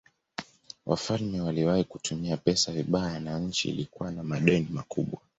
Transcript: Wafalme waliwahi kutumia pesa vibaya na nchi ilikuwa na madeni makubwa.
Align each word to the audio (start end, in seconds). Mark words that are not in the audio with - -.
Wafalme 0.85 1.41
waliwahi 1.41 1.83
kutumia 1.83 2.37
pesa 2.37 2.71
vibaya 2.71 3.19
na 3.19 3.39
nchi 3.39 3.69
ilikuwa 3.69 4.11
na 4.11 4.23
madeni 4.23 4.67
makubwa. 4.71 5.19